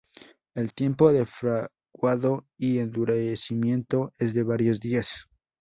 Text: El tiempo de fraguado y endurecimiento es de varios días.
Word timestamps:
El 0.55 0.73
tiempo 0.73 1.13
de 1.13 1.27
fraguado 1.27 2.47
y 2.57 2.79
endurecimiento 2.79 4.15
es 4.17 4.33
de 4.33 4.41
varios 4.41 4.79
días. 4.79 5.27